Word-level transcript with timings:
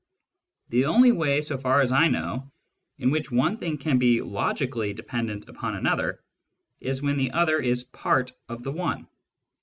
The 0.69 0.85
only 0.85 1.11
way, 1.11 1.41
so 1.41 1.59
far 1.59 1.79
as 1.81 1.91
I 1.91 2.07
know, 2.07 2.51
in 2.97 3.11
which 3.11 3.31
one 3.31 3.57
thing 3.57 3.77
can 3.77 3.99
be 3.99 4.19
logically 4.23 4.93
dependent 4.93 5.47
upon 5.47 5.75
another 5.75 6.23
is 6.79 7.03
when 7.03 7.17
the 7.17 7.29
other 7.29 7.59
is 7.61 7.83
part 7.83 8.31
of 8.49 8.63
the 8.63 8.71
one. 8.71 9.07